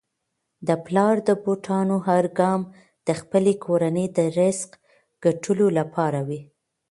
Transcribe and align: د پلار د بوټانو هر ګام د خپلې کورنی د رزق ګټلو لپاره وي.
د 0.67 0.69
پلار 0.85 1.15
د 1.27 1.29
بوټانو 1.43 1.97
هر 2.07 2.25
ګام 2.39 2.61
د 3.07 3.09
خپلې 3.19 3.53
کورنی 3.65 4.05
د 4.17 4.19
رزق 4.39 4.69
ګټلو 5.25 5.65
لپاره 5.79 6.19
وي. 6.27 6.41